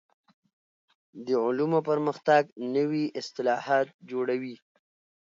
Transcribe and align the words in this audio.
د 1.25 1.27
علومو 1.45 1.79
پرمختګ 1.89 2.43
نوي 2.75 3.05
اصطلاحات 3.21 3.87
جوړوي. 4.09 4.55